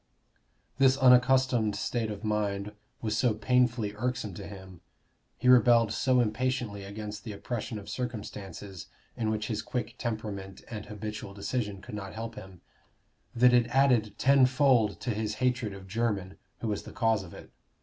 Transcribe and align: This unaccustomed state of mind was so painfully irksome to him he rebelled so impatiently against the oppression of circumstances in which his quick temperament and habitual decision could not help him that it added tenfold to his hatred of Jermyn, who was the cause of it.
This 0.79 0.97
unaccustomed 0.97 1.75
state 1.75 2.09
of 2.09 2.23
mind 2.23 2.71
was 3.03 3.15
so 3.15 3.35
painfully 3.35 3.93
irksome 3.95 4.33
to 4.33 4.47
him 4.47 4.81
he 5.37 5.47
rebelled 5.47 5.93
so 5.93 6.19
impatiently 6.19 6.83
against 6.83 7.23
the 7.23 7.33
oppression 7.33 7.77
of 7.77 7.87
circumstances 7.87 8.87
in 9.15 9.29
which 9.29 9.45
his 9.45 9.61
quick 9.61 9.93
temperament 9.99 10.63
and 10.71 10.87
habitual 10.87 11.35
decision 11.35 11.83
could 11.83 11.93
not 11.93 12.15
help 12.15 12.33
him 12.33 12.61
that 13.35 13.53
it 13.53 13.67
added 13.67 14.17
tenfold 14.17 14.99
to 15.01 15.11
his 15.11 15.35
hatred 15.35 15.71
of 15.71 15.85
Jermyn, 15.85 16.37
who 16.61 16.67
was 16.69 16.81
the 16.81 16.93
cause 16.93 17.21
of 17.21 17.35
it. 17.35 17.51